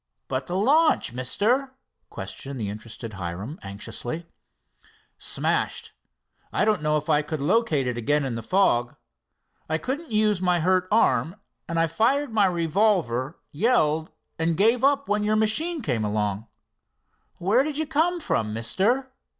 [0.27, 1.75] "But the launch, Mister?"
[2.09, 4.25] questioned the interested Hiram anxiously.
[5.19, 5.93] "Smashed.
[6.51, 8.95] I don't know if I could locate it again in the fog.
[9.69, 11.35] I couldn't use my hurt arm,
[11.69, 14.09] and I fired my revolver, yelled,
[14.39, 16.47] and gave up when your machine came along."
[17.37, 19.11] "Where did you come from, Mister?"